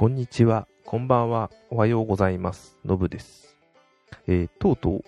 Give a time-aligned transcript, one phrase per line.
[0.00, 2.78] こんにちは、こんばんは、おはようございます。
[2.86, 3.58] のぶです。
[4.26, 5.02] えー、とうとう、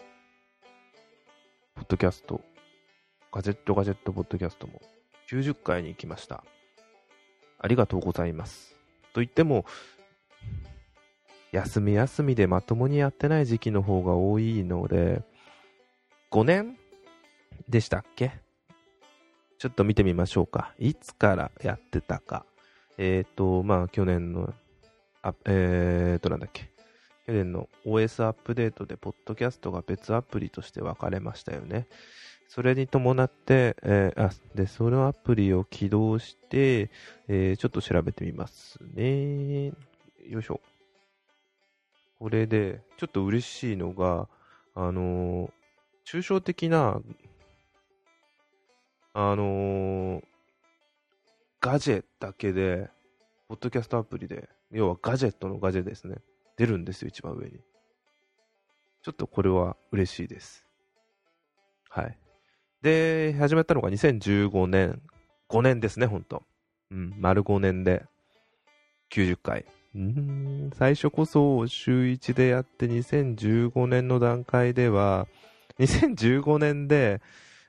[1.75, 2.43] ポッドキャスト、
[3.33, 4.83] ガジェットガジェットポッドキャストも
[5.31, 6.45] 90回に行きました。
[7.59, 8.77] ありがとうございます。
[9.15, 9.65] と言っても、
[11.53, 15.23] 休み休みでまともにやってない時期の方が多いので、
[16.31, 16.77] 5年
[17.67, 18.33] でしたっけ？
[19.57, 20.75] ちょっと見てみましょうか。
[20.79, 22.45] いつからやってたか。
[22.99, 24.53] えっ、ー、と、まあ、去年の、
[25.23, 26.71] あえっ、と、なんだっけ。
[27.27, 31.87] 去年の OS アップデートで、ポッドキャストが別アプリとして分かれましたよね。
[32.49, 36.91] それに伴って、えー、あ、で、そのアプリを起動して、
[37.29, 39.69] えー、ちょっと調べてみますね。
[40.29, 40.61] よいしょ。
[42.19, 44.29] これで、ちょっと嬉しいのが、
[44.75, 45.51] あのー、
[46.05, 47.01] 抽象的な、
[49.15, 50.23] あの、
[51.61, 52.91] ガジェだけで、
[53.49, 56.17] ポッドキャストアプリで、要はガジェットのガジェですね。
[56.57, 57.61] 出るんですよ、一番上に。
[59.03, 60.67] ちょっとこれは嬉しいです。
[61.89, 62.19] はい。
[62.83, 65.03] で、始めたのが2015年。
[65.49, 66.43] 5年ですね、ほんと。
[66.91, 68.05] うん、丸5年で
[69.11, 69.67] 90回。
[69.95, 75.27] うん、最初こそ週1でやって2015年の段階では、
[75.79, 77.21] 2015年で、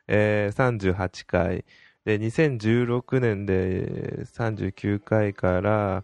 [0.08, 1.66] えー、38回。
[2.06, 6.04] で、2016年で39回から、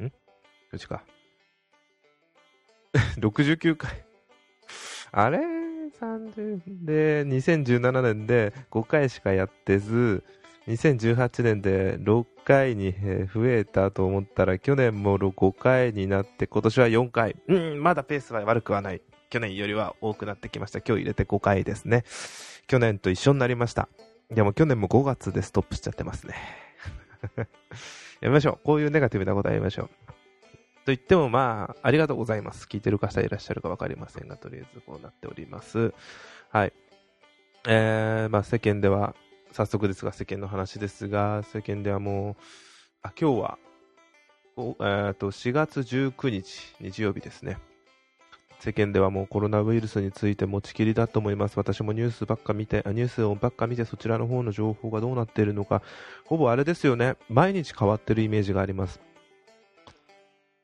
[0.00, 0.08] ん？
[0.08, 0.12] ど
[0.76, 1.02] っちか。
[3.18, 4.04] 69回。
[5.10, 10.22] あれ ?30 で、2017年で5回しかやってず、
[10.68, 17.36] 2018年で6回に増えたと思ったら、去年も5回になって、今年は4回。
[17.48, 19.02] うん、まだペースは悪くはない。
[19.30, 20.78] 去年よりは多くなってきました。
[20.78, 22.04] 今日入れて5回ですね。
[22.66, 23.88] 去年と一緒になりました。
[24.30, 26.34] でも去年も5月でストップしちゃってますね。
[28.20, 28.64] やめましょう。
[28.64, 29.88] こういうネガティブなことはやめましょう。
[29.88, 32.66] と言ってもまあ、ありがとうございます。
[32.66, 35.92] 聞いてる方いらっしゃるか分かりませんが、とりあえずこうなっております。
[36.50, 36.72] はい。
[37.68, 39.14] えー、まあ世間では、
[39.52, 42.42] 早速ですが世間の話ですが、世間ではもう、
[43.02, 43.58] あ、今日は、
[44.56, 47.58] えー、と4月19日、日曜日ですね。
[48.66, 51.56] 世間ではもうコロナウイルスについて持ちきりだと思います。
[51.56, 55.82] 私もニュースばっか見て、ニュースをばっか見てそちらの方の情報がどうなっているのか、
[56.24, 57.14] ほぼあれですよね。
[57.28, 59.00] 毎日変わってるイメージがあります。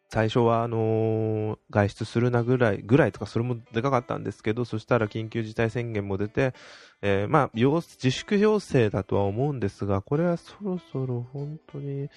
[0.09, 6.55] 最初はあのー、外出するなぐらい、ぐらいとかそれもでかかったんですけど、そしたら緊急事態宣言も出て、
[7.03, 12.09] えー、まあ、自粛要請だとは思うんですが、これはそろそろ本当に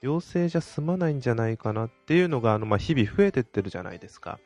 [0.00, 4.38] 要請じゃ済まないんじゃないかなっていうのが、あの、まあ、日々増えてってるじゃないですか。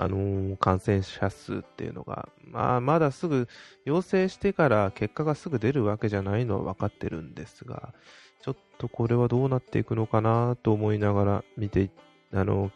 [0.00, 3.48] あのー、感染者数っていうのが、まあ、まだすぐ
[3.84, 7.92] 陽性してから結果がすぐ出るわけじゃないのは分かってるんですが、
[8.40, 11.90] ちょっとこれはどうなっていくのかなと思いながら見て、
[12.32, 12.70] あの、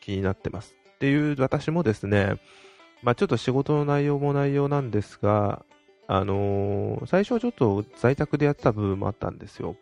[0.00, 0.74] 気になってます。
[0.94, 2.40] っていう私もですね、
[3.02, 5.66] まあ、ちょっと仕事の内容も内容なんですが、
[6.06, 9.76] あのー、最初はちょっと在宅でやってた部分もあったんですよ。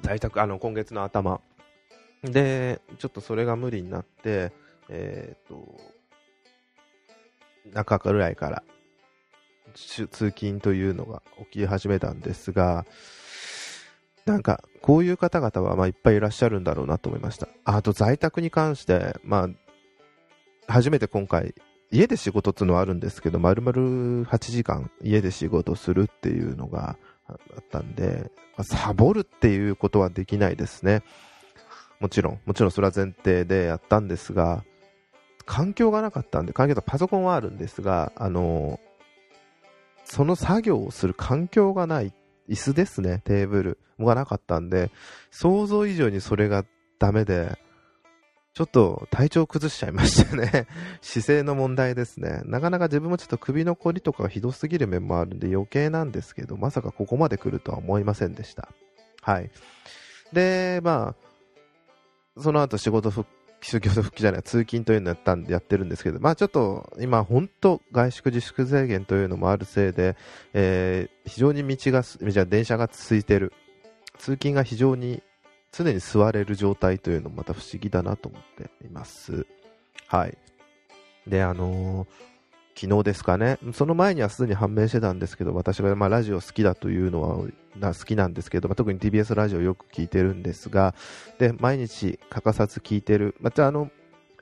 [0.00, 1.42] 在宅、あの、今月の頭。
[2.22, 4.52] で、ちょっとそれが無理になって、
[4.88, 5.97] えっ、と、
[7.72, 8.62] 中ぐらいから
[9.74, 12.86] 通勤というのが起き始めたんですが、
[14.28, 17.48] なんか、こういう方々はまいっぱいいらっしゃるんだろうなと思いました。
[17.64, 19.48] あと、在宅に関して、ま
[20.68, 21.54] あ、初めて今回、
[21.90, 31.02] 家で仕事っていうのはあるんですけど、丸々8時間家で仕事するっていうのがあったんで、まあ、サボるっていうことはできないですね。
[31.98, 34.62] もちろん、もちろんそれは前提でやったんですが、
[35.48, 38.78] 環境がなかったんで、環境とパソコンはあるんですが、あの、
[40.04, 42.12] その作業をする環境がない、
[42.50, 44.90] 椅子ですね、テーブルがなかったんで、
[45.30, 46.66] 想像以上にそれが
[46.98, 47.58] ダメで、
[48.52, 50.66] ちょっと体調崩しちゃいましたね。
[51.00, 52.42] 姿勢の問題ですね。
[52.44, 58.68] なかなか自分もちょっと首のこりとかがひどすぎる面もあるんで余計なんですけど、まさかここまで来るとは思いませんでした。
[59.22, 59.50] はい。
[60.34, 63.26] で、まあ、その後仕事復
[63.60, 70.16] 就業復帰じゃない、通勤というのをやったんでやってるんですけど、まあちょっと今本当外出自粛制限というのもあるせいで、
[70.54, 73.52] えー、非常に道が、じゃ電車が続いてる。
[74.18, 75.22] 通勤が非常に
[75.72, 79.46] 常に座れる状態というのもまた不思議だなと思っています。
[80.06, 80.36] はい。
[81.26, 82.08] で、あのー、
[82.80, 87.22] 昨日ですかね、その前にはすでに判明してたんですけど、私はまあラジオ好きだというの
[87.80, 90.94] は好きなんですけど、まあ、特に TBS ラジオよく聞いてるんですが、
[91.40, 93.34] で、毎日欠かさず聞いてる。
[93.40, 93.90] またあの、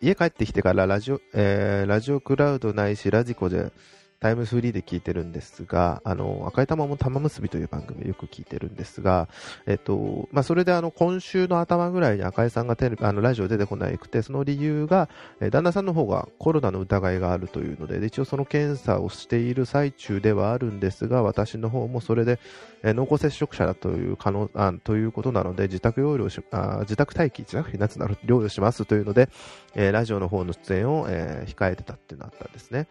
[0.03, 3.73] 家帰ってきてからラジオ、えー、ラジオクラウドないし、ラジコで、
[4.21, 9.29] タイムフリーで聞いてるんですが、あの、赤い玉も玉結びという番組でよく聞いてるんですが、
[9.67, 15.09] えっと、まあ、それであの、今週の頭ぐらいに赤井さんがテレビ、あの、ラジオ出てこなくて、その理由が、
[15.41, 22.39] え旦那さんの方がコロナの疑いがあるというので、一応その検査をしている最中ではあるんですが、私の方もそれで、
[22.83, 29.29] え濃厚接触者だという可能、あということなので、自宅療養し、あ自宅待機、自宅になる療養しますというので、
[29.75, 32.89] え、ラジオの方の出演を、え、控えてたってなったんですね。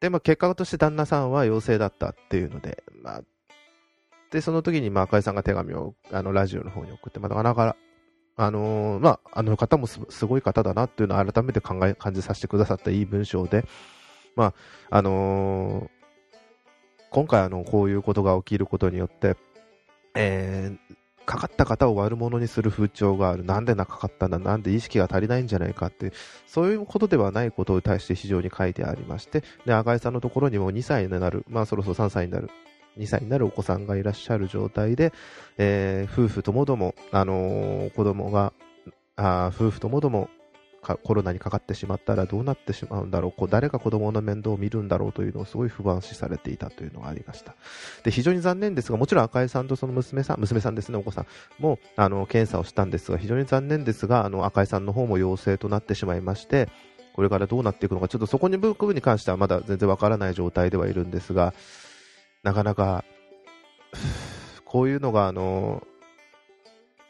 [0.00, 3.22] で、まあ、結果として旦那さんは陽性だったっていうので、まあ、
[4.30, 7.76] で、その時に、まあ、赤井さんが手紙を、あの、ラジオの方に送って、まあ、なかなか、
[8.36, 13.66] あのー、まあ、あの方もすごい方だなっていうのを改めて考え、感じさせてくださったいい文章で、
[14.36, 14.54] ま
[14.90, 15.88] あ、あのー、
[17.10, 19.36] 今回あの、こういうことが起きることによって、
[20.14, 20.94] えー、
[21.28, 23.44] かかった方を悪者にする風潮がある。
[23.44, 24.38] なんでなかかったんだ？
[24.38, 26.12] なんで意識が足りないんじゃないかって、
[26.46, 32.48] そういうことではないことに対して非常に書いてありまして、で、赤井さんのところにも2歳になる、まあそろそろ3歳になる、
[32.96, 35.12] 2歳になるお子さんがいらっしゃる状態で、
[35.58, 38.54] えー、夫婦ともども、あのー、子供が、
[39.16, 40.30] あ夫婦ともども
[40.80, 47.54] コロナにかかってしまったらどうなってしまうんだろう、こう誰が子供の面倒を見るんだろうというのをすごい不安視されていたというのがありました。
[48.04, 51.26] で、非常に残念ですが、もちろん赤井さんとその娘さん、娘さんですね、お子さん
[51.58, 56.68] も、あの、検査をしたんですが、非常に残念ですが、あの、赤井さんの方も陽性となってしまいまして、
[57.14, 61.52] これからどうなっていくのか、ちょっとそこに部分に関してはまだ全然わからない状態ではいるんですが、
[62.44, 63.04] なかなか、
[64.64, 65.82] こういうのが、あの、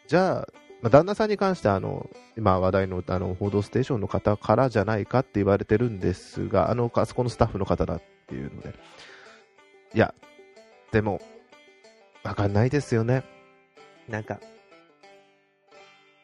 [0.06, 8.74] じゃあ、まあ、旦那さんに関してはあの、今話題のあの報道ステーションの方からじゃないかって言われてるんですが、あの、あそこのスタッフの方だっていうので、
[9.94, 10.14] いや、
[10.92, 11.20] でも、
[12.22, 13.24] わかんないですよね。
[14.08, 14.40] なんか、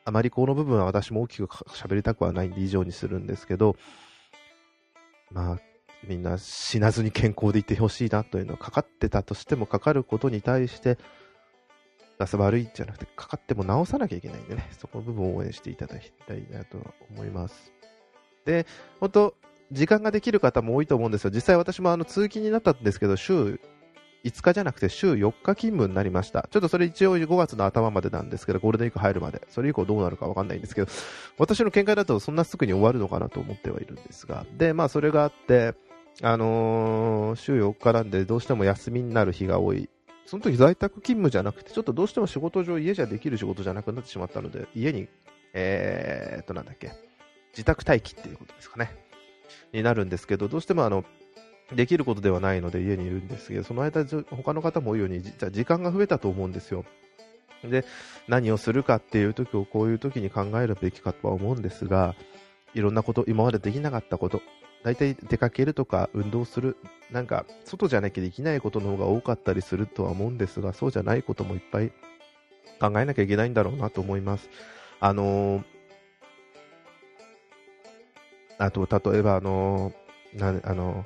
[0.05, 3.77] あまりこの部分は私も大きく喋りたくはないんで以上にするんですけど、
[5.33, 5.59] まあ、
[6.07, 10.99] みんな死なずに健康でいてほしいなというのはかかってたとしてもかかることに対して、
[12.19, 16.79] が悪いんじゃなくて、かかっても直さなきゃいけないんでね、そこの部分を応援していただきたいなと
[17.11, 17.73] 思います。
[18.45, 18.67] で、
[19.01, 19.35] 本当
[19.73, 21.31] 時間ができる方も多いと思うんですよ。
[21.31, 23.61] 実際私もあの通勤になったんですけど、週
[24.25, 26.49] 5日じゃなくて週4日勤務になりました。
[26.51, 29.43] ちょっとそれ一応5月の頭までなんですけど、ゴールデンウィーク入るまで。
[29.51, 30.91] それ以降どうなるかわかんないんですけど、
[31.39, 34.47] 私の見解だとそんなすぐに終わるのかなと思ってはいるんですが。
[34.57, 35.75] で、まあそれがあって、
[36.23, 39.91] あのー、週4日なんでどうしても休みになる日が多い
[40.27, 45.09] その時在宅勤務じゃなくて、ちょっとどうしても仕事上、家じゃできる仕事じゃなくなってしまったので、家に、
[45.53, 46.93] えー、っと、なんだっけ、
[47.53, 48.91] 自宅待機っていうことですかね、
[49.73, 51.05] になるんですけど、どうしてもあの、
[51.75, 56.85] できることではないので家にいるんですけど、その間、他の方も多いように、じゃ時間が増えたと思うんですよ。
[57.63, 57.85] で、
[58.29, 62.15] 何をするかっていう時をこういう時に考えるべきかとは思うんですが、
[62.75, 64.43] いろんなこと、今までできなかったこと、
[64.85, 66.77] 大体出かけるとか運動する、
[67.11, 71.91] なんか外じゃなきゃできないことの方が多かったりするとは思うんですが、そうじゃないこともいっぱい
[72.79, 74.51] 考えなきゃいけないんだろうなと思います。
[75.01, 75.65] あのー、
[78.59, 81.05] あと、例えばあのー、な、あの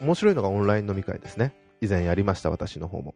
[0.00, 1.54] ー、面白いのがオンライン飲み会ですね。
[1.82, 3.14] 以前やりました、私の方も。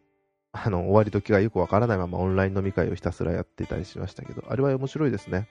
[0.53, 5.49] あの、終わり時がよくわからないままオンライン飲み会をひたすらやってたりしましたけど、あれは面白いですね。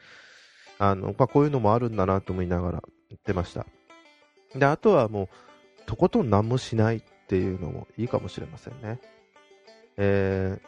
[0.78, 3.66] あの、まあ、こういうのもあるんだなと思いながら言ってました。
[4.54, 5.28] で、あとはもう、
[5.86, 9.00] とことん何もしないっていうのもいいかもしれませんね。
[9.98, 10.60] え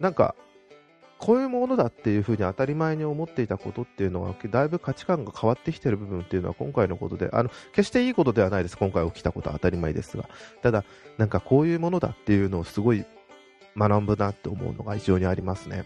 [0.00, 0.34] ー、なんか、
[1.18, 8.78] こういうものだっていうふうに当たり前に思っていたことっていうのは、だいぶ価値観が変わってきてる部分っていうのは今回のことで、あの、決していいことではないです。
[8.78, 10.30] 今回起きたことは当たり前ですが。
[10.62, 10.84] ただ、
[11.18, 13.04] なんかこういうものだっていうのをすごい
[13.76, 15.84] 学ぶなって思うのが非常にありますね。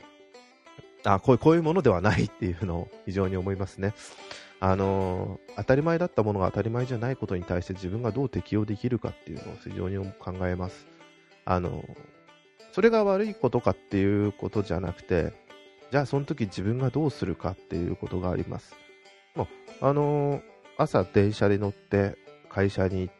[1.02, 3.92] あ、こういう、こういうものではないっていうのを非常に思いますね。
[4.66, 10.86] あのー、当たり前だったものが当たり前じゃないことに対して自分がどう適応できるかっていうのを非常に考えます。
[11.44, 11.84] あのー、
[12.72, 15.34] それが悪いことかっていうことじゃなくて、
[15.92, 18.74] じゃあその時自分がどうするかっていうことがあります。
[19.34, 19.48] も
[19.82, 20.42] う、あのー、
[20.78, 22.16] 朝電車で乗って
[22.48, 23.14] 会社に行っ、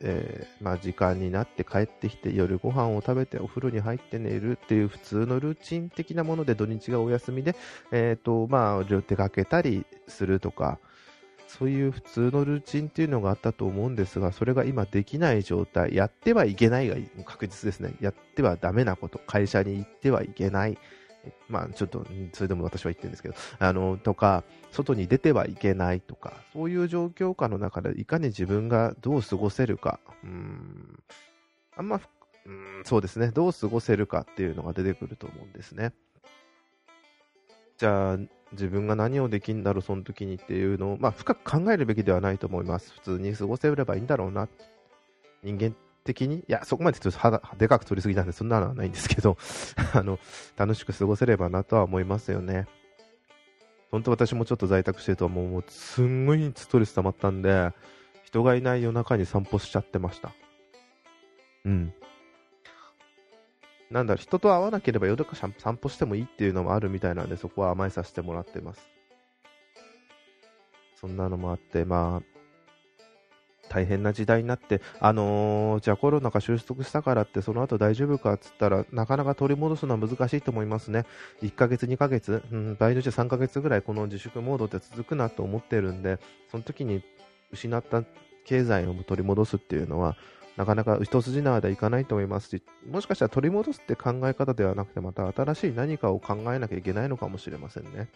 [0.00, 7.56] えー、まあ、時間になって帰ってきて夜ご飯を食べてお風呂に入って寝るっていう普通のルーチン的なもので土日がお休みで、
[7.92, 10.78] えーとまあ、出かけたりするとか
[11.48, 17.94] そういう普通のルーチンっていうのがあったと思うんですがそれが今できない状態やってはいけないが確実ですね。
[18.00, 20.78] やってはダメなこと会社に行ってはいけない。
[21.48, 31.02] まあちょっと、それでも私は言ってるんですけど、あの、とか、外に出てはいけないとか、そういう状況下の中でいかに自分がどう過ごせるか、うん、
[31.76, 32.00] あんま、
[32.46, 35.92] うん、そうですね、どう過ごせるかっていうのが出てくると思うんですね。
[37.78, 38.18] じゃあ、
[38.52, 42.92] 自分が何をできるんだろう、その時にっていうのを、まあ、深く考えるべきではないと思います。
[42.92, 44.48] 普通に過ごせればいいんだろうな。
[45.42, 45.74] 人間
[46.06, 49.36] 的に、いや、そこまでちょっと肌でかく取りすぎたんで、そんなのはないんですけど、
[49.92, 50.18] あの、
[50.56, 52.66] 楽しく過ごせればなとは思いますよね。
[53.90, 57.72] 本当私もちょっと在宅してると、もう、すんごいストレス溜まったんで、
[58.24, 60.32] 人がいない夜中に散歩しちゃってました。
[61.64, 61.94] うん。
[63.90, 68.88] なんだろ、人と会わなければ夜中散歩してもいいっていうのもあるみたいなんで、そこは甘えさせてもらってます。
[70.96, 72.35] そんなのもあって、まあ、
[73.76, 81.04] 大変な時代になって、あのー、じゃあコロナが収束したからってその後大丈夫かっつったらなかなか取り戻すのは難しいと思いますね。
[81.42, 86.18] 1ヶ月、2ヶ月、うん、場合によって3ヶ月ぐらいこの自粛モードって続くなと思ってるんで、
[86.50, 87.02] その時に
[87.52, 88.02] 失った
[88.46, 90.16] 経済を取り戻すっていうのは、
[90.56, 98.08] なかなか一筋縄ではいかないと思いますし、もしかしたら取り戻すって考え方ではなくて、また新しい何かを考えなきゃいけないのかもしれませんね。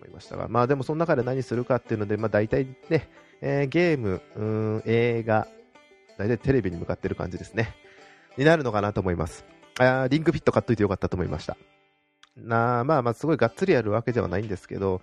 [0.00, 3.08] 思いましたが、まあでもその中で何するかっていうので、まあ大体ね、
[3.40, 5.48] えー、ゲーム、うん、映画、
[6.16, 7.74] 大体テレビに向かってる感じですね。
[8.36, 9.44] になるのかなと思います。
[9.78, 11.56] あリンクフィット買っといてよかったと思いました。
[12.36, 15.02] なまあまあ、すごいがっつりやるわけではないんですけど、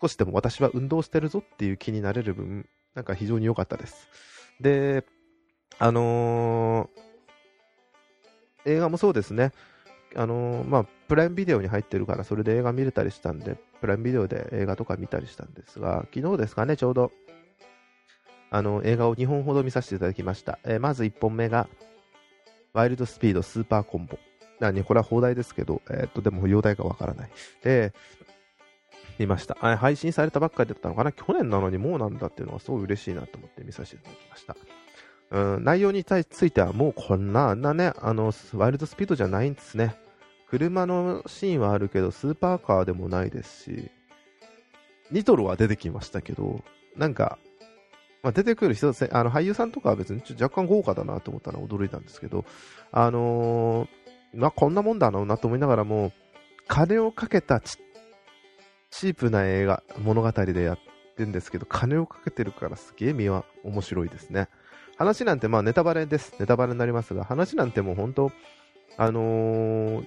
[0.00, 4.08] 少しでも私は運動してるぞっていう気になれる分、なんか非常に良かったです。
[4.60, 5.04] で、
[5.78, 9.52] あのー、映画もそうですね。
[10.14, 17.12] あのー、まあ、プライムビデオに入ってるから、それで映画見れたりしたんで、プライムビデオで映画とか見たりしたんですが、昨日ですかね、ちょうど、
[18.50, 20.58] あの、映画を2本ほど見させていただきました。
[20.64, 21.68] えー、まず1本目が、
[22.72, 24.18] ワイルドスピードスーパーコンボ。
[24.60, 27.30] なに、これは放題ですけど、えー、っと、でも、容体がわからない。
[27.62, 27.92] で、
[29.18, 29.54] 見ました。
[29.76, 31.12] 配信されたばっかりだったのかな？
[31.12, 34.56] 去年なのにもうなんだっていうのはすごい嬉しいなと思って見させていただきました。
[35.30, 39.96] うん、内容についてはもうこんな、あんなね、あの、ワイルドスピードじゃないんですね。
[40.48, 43.90] 車のシーンはあるけど、スーパーカーでもないですし、
[45.10, 46.62] ニトロは出てきましたけど、
[46.96, 47.38] なんか、
[48.22, 52.44] まあ、出てくる人、あの俳優さんとかは別に若干豪華だなと思ったのは驚いたんですけど、
[52.90, 53.88] あのー、
[54.34, 56.12] まあ、こんなもんだろうなと思いながらも、
[56.68, 60.78] 金をかけたチープな映画、物語でやっ
[61.16, 64.48] てるんですけど、金をかけてるからすげえ見は面白いですね。
[64.96, 66.34] 話なんてまあネタバレです。
[66.40, 68.32] ネタバレになりますが、話なんてもう本当、
[68.96, 70.04] あのー、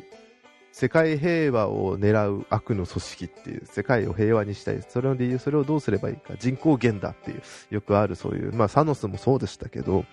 [0.72, 4.82] 世界平和を狙う悪の組織っていう、世界を平和にしたい。
[4.88, 6.36] それの理由、それをどうすればいいか。
[6.38, 10.06] 人口減だっていう、よくあるそういう、まあサノスもそうでしたけど、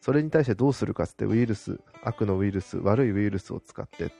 [0.00, 4.12] それに対してどうするかってウイルス、悪のウイルス、悪いウイルスを使って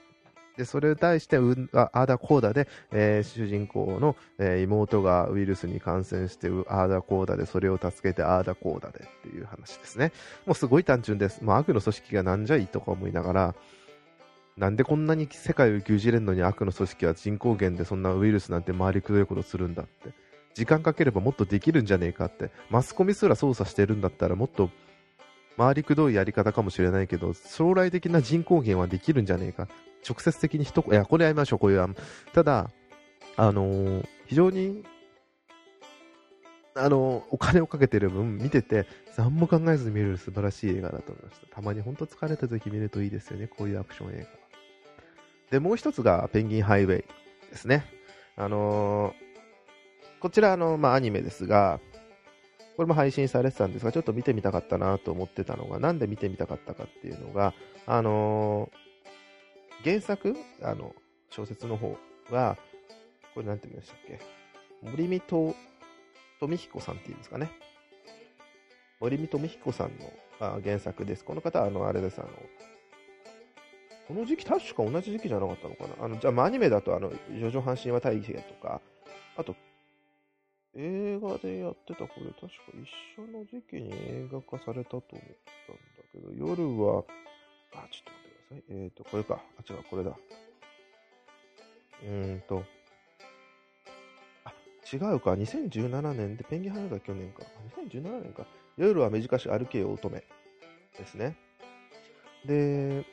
[0.57, 1.37] で、それに対して、
[1.73, 10.11] ああだこうだで、えー、主人公の、えー、妹がウイルスに感染して、ああだこうだで、それを助けて、ああだこうだでっていう話ですね。
[10.45, 11.43] もうすごい単純です。
[11.43, 13.55] もう悪の組織がなんじゃいいとか思いながら、
[14.57, 20.13] なんでこんなに世界を牛耳れんのに悪の組織は人口減でそんなウイルスなんて回りくどいことするんだって。
[20.53, 22.51] 時間かければもっとできるんじゃねえかって。
[22.69, 24.69] マスコミすら操作してるんだったらもっと
[25.57, 29.67] 回りくどいやり方かもしれないけど、将来的な人口減はできるんじゃねえか。
[30.07, 31.87] 直接的に一言、いや、これやりましょう、こういう。
[32.31, 32.69] ただ、
[33.35, 34.83] あのー、非常に、
[36.75, 38.85] あのー、お金をかけてる分、見てて、
[39.17, 41.47] 何も考えずに見れる素晴らしい映画だと思いました。
[41.55, 44.44] たまに本当疲れた時見るといいですよね、こういうアクション映画。
[45.51, 47.05] で、もう一つが、ペンギンハイウェイ
[47.51, 47.85] ですね。
[48.35, 51.79] あのー、こちら、の、まあ、アニメですが、
[52.75, 57.53] これも配信されてたんですが、ちょっと見てみたかったなと思ってたのが、なんで見てみたかったかっていうのが、
[57.85, 60.93] あのー、原作、あの、
[61.29, 61.97] 小説の方
[62.31, 62.57] が、
[63.33, 64.19] これなんて言いましたっけ？
[64.81, 65.55] 森見と
[66.39, 67.51] 富彦さんっていうんですかね。
[68.99, 71.23] 森見富彦さんのあ原作です。
[71.23, 72.29] この方は、あの、あれです、あの、
[74.07, 76.05] この時期、確か同じ時期じゃなかったのかな。
[76.05, 78.81] あの、じゃあ、アニメだと、あの、ジョジョ阪神は大義とか、
[79.35, 79.55] あと、
[80.75, 87.03] 映画でやってたこれ確か一緒の時期に映画化されたと思ったんだけど、夜は、
[87.73, 88.63] あ、ちょっと待ってください。
[88.69, 89.41] えっ、ー、と、これか。
[89.57, 90.11] あ、違う、これだ。
[92.03, 92.63] うーんと、
[94.43, 94.53] あ、
[94.91, 95.31] 違うか。
[95.31, 97.43] 2017年で、ペンギン花が去年か。
[97.89, 98.45] 2017年か。
[98.77, 100.21] 夜は短し歩けよ乙女
[100.97, 101.37] ですね。
[102.45, 103.05] で、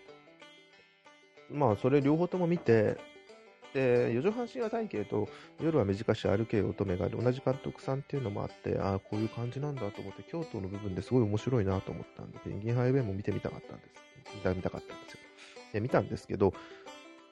[1.52, 2.96] まあ、それ両方とも見て、
[3.74, 5.28] で、四畳半神話体系と
[5.60, 14.34] 夜は短し歩け乙女が同じ監督さんっていうのもあって、ああ、こういう感じなんだと思って、京都の部分ですごい面白いなと思ったんで、ペンギンハイウェイも見てみたかったんです。
[14.34, 15.18] 見た見たかったんですよ。
[15.72, 16.52] で、見たんですけど、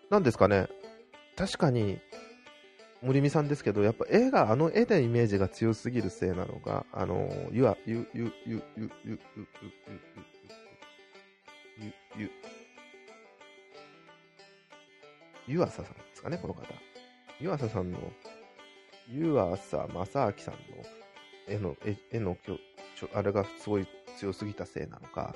[0.08, 0.68] なんですかね、
[1.36, 1.98] 確かに、
[3.02, 9.58] 森美さんですけど、やっぱ絵が、あの絵でイメージが強すぎるせいなのが、あの、ゆあ、ゆ、ゆ、ゆ、ゆ、ゆ、ゆ、ゆ、ゆ、
[11.78, 12.30] ゆ、ゆ、
[15.50, 16.62] 湯浅さんですかね、この方。
[17.40, 17.98] 湯浅さんの、
[19.08, 20.60] 湯浅正明さんの
[21.48, 21.76] 絵の、
[22.12, 22.58] 絵の絵の
[23.14, 25.34] あれがすごい強すぎたせいなのか、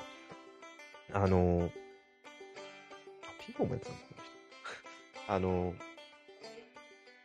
[1.12, 1.68] あの、
[3.44, 4.23] ピンポンもやってたんだ、この
[5.26, 5.26] 人。
[5.35, 5.75] あの、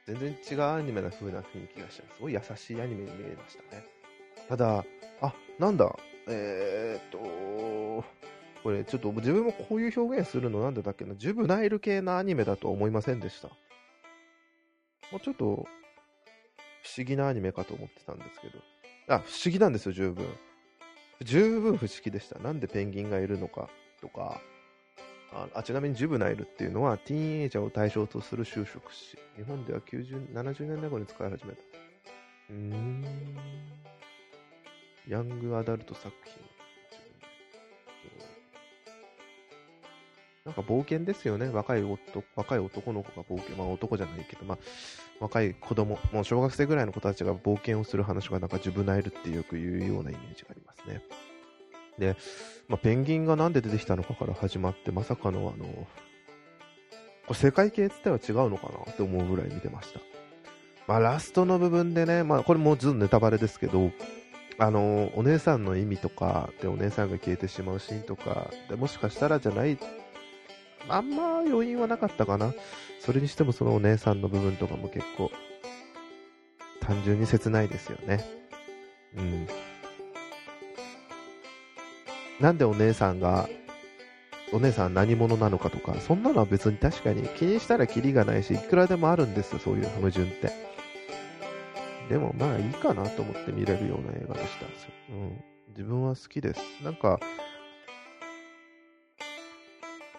[0.08, 3.86] 全然違うアニメな風な雰囲気がして、すごい優しいアニメに見えましたね。
[4.48, 4.84] ただ、
[5.22, 5.96] あ、なんだ、
[6.28, 7.10] えー、っ
[8.02, 8.19] と、
[8.64, 13.48] これちょっと自分もこういう表現するのなんでだっけな、ジュブナイル系のアニメだと思いませんでした。
[15.12, 18.60] もうちょっと、不思議なアニメかと思ってたんですけど。
[19.08, 20.26] あ、不思議なんですよ、十分。
[21.22, 22.40] 十分不思議でした。
[22.40, 23.70] なんでペンギンがいるのか
[24.02, 24.42] とか、
[25.54, 29.18] あちなみにジュブナイルっていうのは、ティーンエイジャーを対象とする就職詞。
[29.36, 31.60] 日本では90、70年代後に使い始めた。
[32.50, 33.06] うーん。
[35.08, 36.49] ヤングアダルト作品。
[40.46, 41.50] なんか冒険ですよね。
[41.50, 43.56] 若い男若い男の子が冒険。
[43.56, 44.58] まあ男じゃないけど、まあ
[45.20, 51.02] 若い子供、もう小学生ぐらいの子たちが冒険をする話がなんかジュブナイルってよく言うようなイメージがありますね。
[52.00, 52.16] で、
[52.70, 55.66] まあ、ペンギンがなんで出てきたのかから始まって、まさかのあの、
[57.28, 60.00] これ世界系っては違うのかなって思うぐらい見てました。
[60.88, 63.92] まあラストの部分でね、まあこれもうずっとネタバレですけど、
[64.58, 69.78] あの、お姉さんの意味とかでお姉さんが消えてしまうシーンとか、でもしかしたらじゃない
[70.90, 72.54] あんま余韻はなかったかな。
[73.00, 75.32] それにしてもそのお姉さんの部分とかも結構、
[76.82, 78.26] 単純に切ないですよね。
[79.16, 79.48] うん。
[82.40, 83.48] なんでお姉さんが、
[84.52, 90.52] お姉さん何者なのかとか、そんなのは別に確かに気にしたらキリがないし、いくらでもあるんですよ、そういう矛盾って。
[92.10, 94.66] でもまあいいかなと思って見れるような映画でした。
[95.14, 95.44] うん。
[95.70, 96.62] 自分は好きです。
[96.84, 97.20] なんか、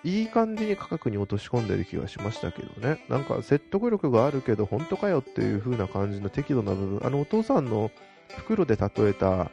[0.03, 3.05] いい感じに価格に落とし込んでる気がしましたけどね。
[3.09, 7.07] なんか説得力があるけど、本当かよっていう風な感じの適度な部分。
[7.07, 7.91] あのお父さんの
[8.29, 9.51] 袋で例えた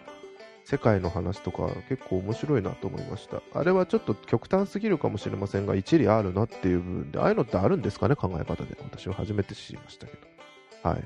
[0.64, 3.42] 世界の話とか結構面白いなと思いました。
[3.54, 8.78] あれはちょっと極端すぎるかもしれませんが、一理あるなっていう部分で、ああいうのってあるんですかね、考え方で。
[8.82, 10.14] 私は初めて知りましたけ
[10.84, 10.90] ど。
[10.90, 11.04] はい。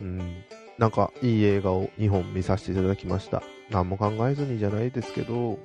[0.00, 0.44] うん。
[0.78, 3.42] なんかいい映画を2本見させていただきました。
[3.70, 5.58] 何も考えずにじゃないですけど、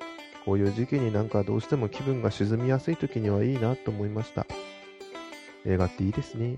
[0.46, 4.46] こういう時期になんかどうしても気分が沈みやすい時にはいいなと思いました。
[5.66, 6.56] 映画っていいですね。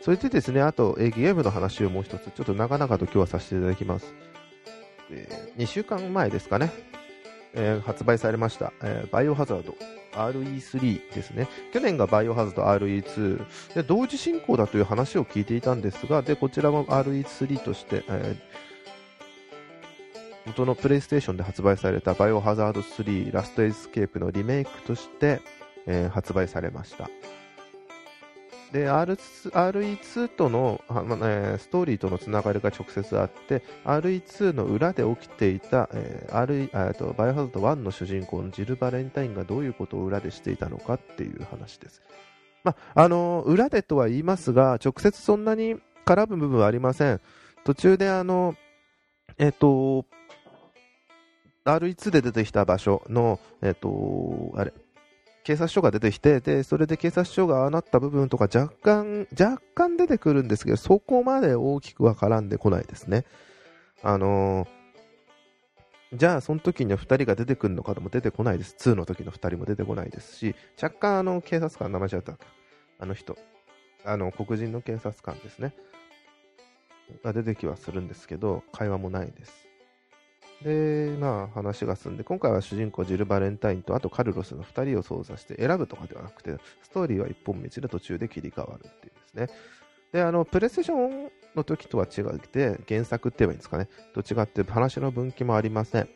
[0.00, 4.14] それでですね、あと、えゲームの話をもう一つ、ちょっと長々と今日はさせていただきます。
[5.10, 6.70] えー、2週間前ですかね、
[7.54, 9.76] えー、発売されました、えー、バイオハザード
[10.12, 11.48] RE3 ですね。
[11.72, 18.65] 去年がバイオハザード RE2 で、同時進行だという話を聞いていたんですが、で、こちらも RE3 として、えー
[20.46, 25.40] 元のプレイステーションで発売されたバイオハザード3ラストエスケープのリメイクとして、
[25.86, 27.10] えー、発売されました。
[28.72, 42.02] で、RE2 との、まえストーリーとのつながりが直接あって、RE2 の裏で起きていた、えー、RE とバイオハザード1の主人公のジル・バレンタインがどういうことを裏でしていたのかっていう話です。
[42.64, 47.20] まあの裏でとは言いますが、直接そんなに絡む部分はありません。
[47.64, 48.54] 途中であの、
[49.38, 50.06] えっ、と、
[51.66, 54.72] R1 で出てきた場所の、えっ、と、あれ、
[55.42, 63.24] 警察署が出てきて、で、それで警察署がああなった部分とか若干、若干出てくるんですけど、そこまで大きくは絡んでこないですね。
[64.02, 68.76] あのー、じゃあ、その時には2人が出てくるのかでも出てこないです。
[68.78, 72.38] 2の時の2人も出てこないですし、若干、あの、警察官、名前違ったか。
[72.98, 73.36] あの人。
[74.04, 75.74] あの、黒人の警察官ですね。
[77.22, 79.65] が出てきはするんですけど、会話もないです。
[80.62, 89.48] で、まあ話が進んで、今回は主人公ジル・バレンタインとあとカルロスの2人を操作して選ぶとかではなくて、ストーリーは一本道で途中で切り替わるっていうですね。
[90.12, 93.88] で、あの、プレイステーションの時とは違って、原作って言えばいいんですかね。
[94.14, 96.08] と違って話の分岐もありません。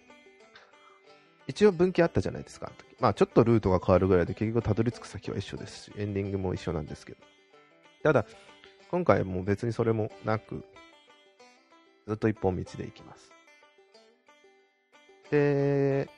[1.46, 2.70] 一応分岐あったじゃないですか。
[3.00, 7.18] まあちょっとルートが変わるぐらいで結局たどり着く先は一緒ですし、エンディングも一緒なんですけど。
[8.02, 8.24] ただ、
[8.90, 10.64] 今回も別にそれもなく、
[12.06, 13.29] ずっと一本道で行きます。
[15.30, 16.08] で、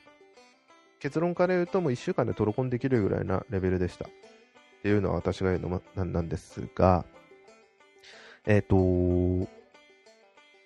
[0.99, 4.05] 結論から言うともう1週間でトロコンできるぐらいなレベルでした。
[4.05, 4.09] っ
[4.81, 7.05] ていうのは私が言うのもなんなんですが、
[8.45, 9.49] えっ、ー、と、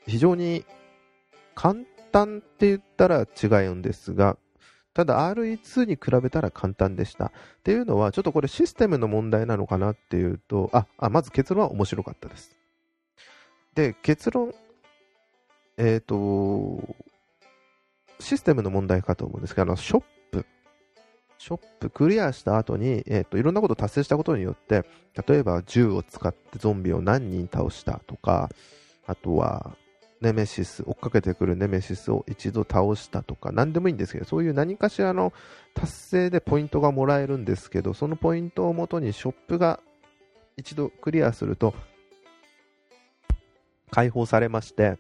[0.07, 0.65] 非常に
[1.53, 1.81] 簡
[2.11, 4.37] 単って言ったら違うんですが、
[4.93, 7.25] ただ RE2 に比べたら簡単でした。
[7.25, 7.31] っ
[7.63, 12.55] ていうのは、ちょっとこれシステムの問題なのかなっていうと、あ、あまず結論は面白かったです。
[13.75, 14.55] で、結論、
[15.77, 16.95] えっ、ー、と、
[18.19, 20.45] システムの問題かと思うんですけど、あの、ショップ、
[21.37, 24.83] ショップクリアした後に、えっ、ー、と、いろんなことを達成したことによって、
[25.27, 28.49] 例えば銃を使ってゾンビを何人倒したとか、
[29.05, 29.75] あとは、
[30.19, 35.31] ネメシス、追っかけてくるネメシスを一度倒したとか、何でもいいんですけど、そういう何かしらの
[35.75, 39.79] 達成でポイントがもらえるんですけど、そのポイントをもとにショップが
[40.55, 41.75] 一度クリアすると、
[43.91, 44.97] 解放されまして、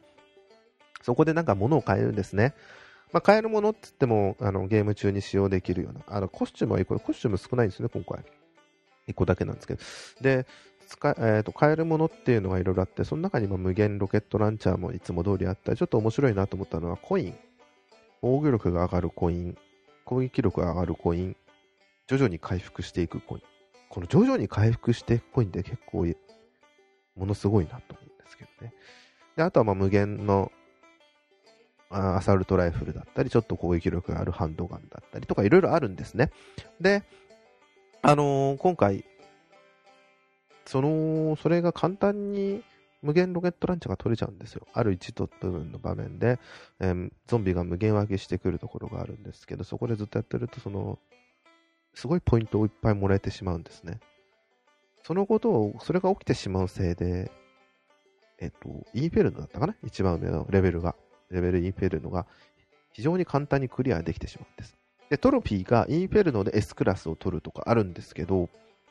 [1.01, 2.53] そこでなんか物を買えるんですね。
[3.11, 8.23] まあ、買えるものって言っても、あの、ゲーム中に使用できるような、あの、コスチュームはこれ、コスチューム少ないんですね、今回。
[9.07, 9.81] 1個だけなんですけど。
[10.21, 10.45] で、
[10.87, 17.37] 使えーと、買えるものっていうのがいろいろあって、その中にも無限ロケットランチャーもいつも通りあったり、ちょっと面白いなと思ったのは、コイン。
[18.21, 19.57] 防御力が上がるコイン。
[20.05, 21.35] 攻撃力が上がるコイン。
[22.07, 23.43] 徐々に回復していくコイン。
[23.89, 26.07] この徐々に回復していくコインって結構、
[27.15, 28.73] ものすごいなと思うんですけどね。
[29.35, 30.51] で、あとはま無限の
[31.89, 36.31] アサルトライフルだったり、ちょっと攻撃力があるハンドガンだったりとか、いろいろあるんですね。
[36.81, 37.03] で、
[38.01, 39.05] あのー、今回、
[40.65, 42.61] その、それが簡単に
[43.01, 44.67] 無限ロケットランチャーが取れちゃうんですよ。
[44.73, 46.39] ある一部分の場面で、
[46.79, 50.99] えー、ゾンビが無限分けしてくるところがあるんですけど、そこでずっとやってると、その、
[51.93, 53.99] すごいポイントをいっぱいもらえてしまうんですね。
[55.03, 57.31] そのことを、それが起きてしまうせいで、
[58.39, 59.75] えっと、インフェルノだったかな？
[59.83, 60.95] 一番上のレベルが。
[61.29, 62.25] レベルインフェルノが
[62.93, 64.77] 非常に簡単にクリアできてしまうんです。
[65.09, 68.49] で、トロフィーがインフェルノで S クラスを取るとかあるんですけど、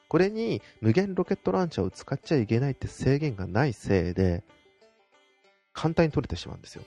[0.09, 4.44] これに無限ロケットランチャーを使っちゃいけないって制限がないせいで、
[5.72, 6.85] 簡単に取れてしまうんですよ。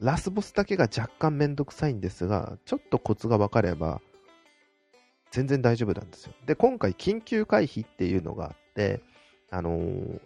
[0.00, 4.00] ラスボスだけが若干めんどくさいんですが、ちょっとコツが分かれば、
[5.30, 6.34] 全然大丈夫なんですよ。
[6.46, 9.02] で、今回緊急回避っていうのがあって、
[9.50, 10.20] あのー、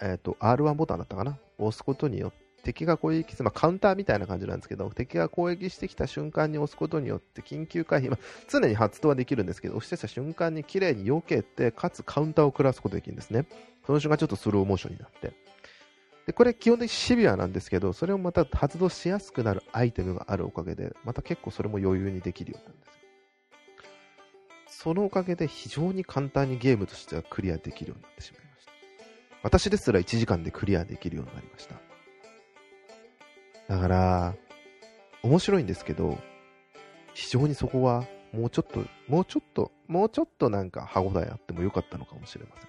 [0.00, 1.38] えっ、ー、と、R1 ボタンだったかな？
[1.58, 2.32] 押すことによっ
[2.64, 13.46] 敵が攻撃して、まあ、カウンターみたいな感じなんですけど、敵が攻撃してきた瞬間に押すことによって緊急回避、まあ、常に発動はできるんですけど、押してきた瞬間に綺麗に避けて、かつカウンターを食らすことができるんですね。
[13.86, 15.32] その瞬間ちょっとスローモーションになって。
[16.26, 22.94] で、これ基本的にシビアなんですけど、それをまた発動しやすくなるアイテムがあるおかげで、また結構それも余裕にできるようになるんです。
[24.84, 28.72] そのおかげで非常に簡単にゲームとしてはクリアできるようになってしまいました。
[29.42, 31.93] 私ですら1時間でクリアできるようになりました。
[33.74, 34.34] だから、
[35.24, 36.18] 面白いんですけど、
[37.12, 42.68] 非常にそこは、もうちょっと、もうちょっと、もうちょっとなんか歯応えあってもよかったのかもしれません。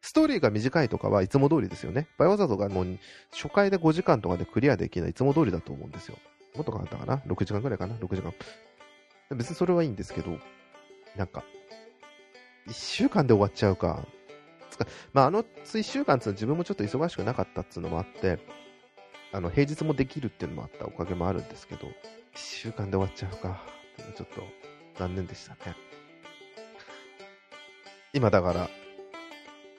[0.00, 2.08] ストーリーが短いとかはいつも通りですよね。
[2.18, 2.98] バイオザードがもう
[3.32, 6.18] 初回で5時間とかでクリアできないいつも通りだと思うんですよ。
[6.56, 8.34] もっとかかったかな ?6 時間くらいかな ?6 時間。
[9.36, 10.38] 別にそれはいいんですけど、
[11.16, 11.44] なんか、
[12.66, 14.04] 1週間で終わっちゃうか。
[14.70, 18.38] つかまあ、あの1週間って自分もちょっと忙しくなかったっていうのもあって、
[19.34, 21.90] あの、平日もできるっていうのもあったおかげもあるんですけど、1
[22.36, 23.60] 週間で終わっちゃうか。
[24.16, 24.44] ちょっと
[24.96, 25.76] 残念でしたね。
[28.12, 28.70] 今だから、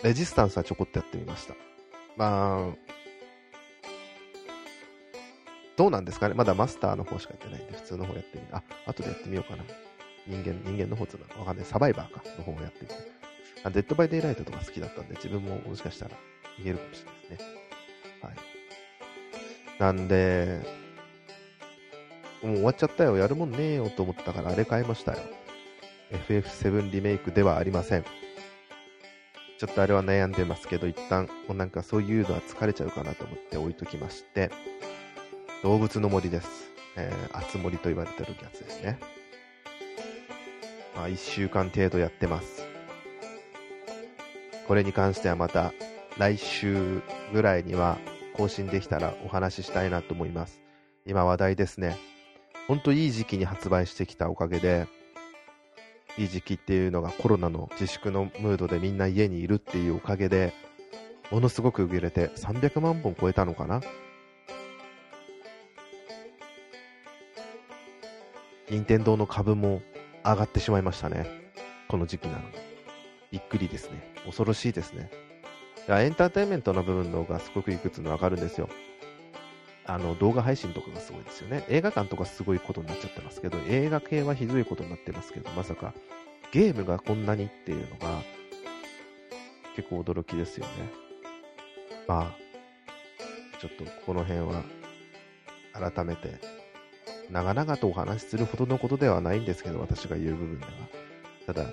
[0.03, 1.55] レジスタンスはちょこっとやってみました。
[2.17, 2.75] まあ、
[5.77, 9.63] どうなんですかねまだマスターの方しかやってないんで、普通の方やってみあ、後でやってみようかな。
[10.27, 11.65] 人間、人間の方つなのわかんない。
[11.65, 12.95] サバイバーか、の方をやってみて。
[13.63, 16.17] あ、デッドバイデイライトとか好きだったんで、自分ももしかしたら
[16.61, 17.49] いけるかもしれないですね。
[18.21, 18.54] はい。
[19.79, 20.61] なんで、
[22.41, 25.19] もう終わっちゃったよ、やるもんねえよと思ったからあれ買いましたよ。
[26.11, 28.05] FF7 リメイクではありません。
[29.57, 34.51] ちょっとあれは悩んでますけど、一旦、もうなんかそういうのは疲れちゃうかなと思って置いときまして、
[35.63, 36.71] 動物の森です。
[36.97, 38.99] えー、あつ森と言われてるやつですね。
[40.95, 42.65] まあ、1週間程度やってます。
[44.67, 45.73] これに関してはまた、
[46.17, 47.01] 来週
[47.33, 47.97] ぐらいには
[48.35, 50.61] 更新できたらお話ししたいなと思います。
[51.05, 51.97] 今話題ですね。
[52.67, 54.87] ほんといい時期に発売してきたおかげで、
[56.17, 60.53] いい時期っていうのがコロナの自粛のムードでみんな家にいるっていうおかげで、
[61.31, 63.81] ものすごく売れて300万本超えたのかな
[68.69, 69.81] 任天堂の株も
[70.23, 71.27] 上がってしまいましたね。
[71.87, 72.45] この時期なのに。
[73.31, 74.13] びっくりですね。
[74.25, 75.09] 恐ろしいですね。
[75.87, 78.69] エンターテインメントの部分の方がすごくいくつのわかるんですよ。
[79.85, 81.63] あの、動画配信とかがすごいですよね。
[81.69, 85.93] 映画館とかすごいことになっちゃってますけど、映画系はひどいことになってますけど、まさか
[86.51, 88.21] ゲームがこんなにっていうのが
[89.75, 90.71] 結構驚きですよね。
[92.07, 94.63] まあ、ちょっとこの辺は
[95.73, 96.39] 改めて
[97.29, 100.71] 長々とお話しするほどのことではないんですけど、私が言う部分では。
[101.45, 101.69] ただ、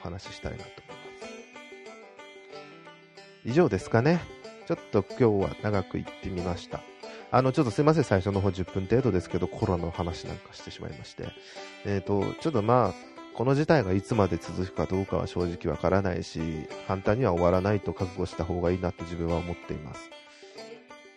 [0.00, 0.85] お話ししたいなと
[3.46, 4.20] 以上ですかね。
[4.66, 6.80] ちょっと今日は長く行ってみました。
[7.30, 11.28] あの、ちょっとすいません、最初の方10分程度ですけど、コロナの話なんかしてしまいまして。
[11.84, 12.94] えっ、ー、と、ちょっとまあ、
[13.34, 16.40] この事態がいつまで続くかどうかは正直わからないし、
[16.88, 20.10] 簡単には終わらないと覚悟した方がいいなと自分は思っています。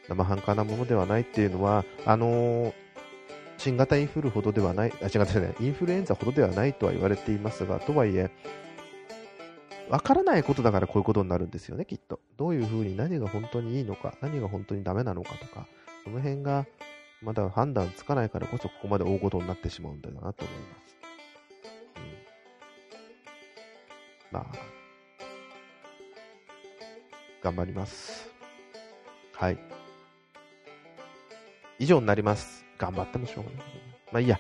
[0.08, 2.74] 生半可なものではないっていうのは、あのー、
[3.58, 8.30] 新型インフルほどではない、あ、違う違う、インフルエンザほどではないとは言われていますが、とはいえ、
[9.90, 12.20] わからないことだからこういうことになるんですよね、きっと。
[12.38, 15.68] どういうふうに何が本当にいいのか、何が本当にダメなのかとか、
[16.04, 16.68] その辺が
[17.22, 20.98] まだ判断つかないからこそここまで大事になってしまうんだよなと思います。
[24.32, 24.40] うん。
[24.40, 24.46] まあ、
[27.42, 28.30] 頑張ります。
[29.34, 29.58] はい。
[31.80, 32.64] 以上になります。
[32.78, 33.64] 頑張ってもしょうがない。
[34.12, 34.40] まあいいや。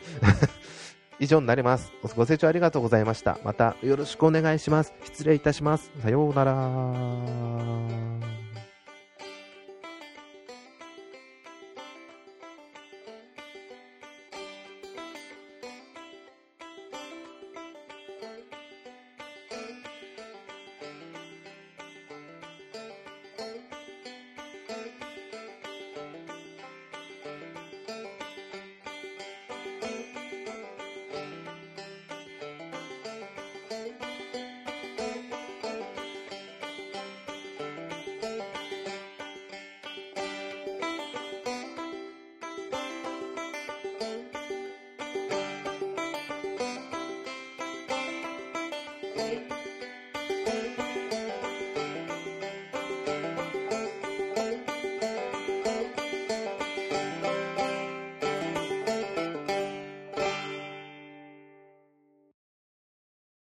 [1.19, 1.91] 以上になります。
[2.15, 3.39] ご清聴ありがとうございました。
[3.43, 4.93] またよろしくお願いします。
[5.03, 5.91] 失礼いたします。
[6.01, 8.28] さようなら。